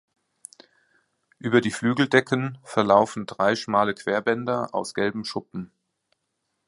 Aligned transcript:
Über 1.37 1.61
die 1.61 1.69
Flügeldecken 1.69 2.57
verlaufen 2.63 3.27
drei 3.27 3.55
schmale 3.55 3.93
Querbänder 3.93 4.73
aus 4.73 4.95
gelben 4.95 5.25
Schuppen. 5.25 5.71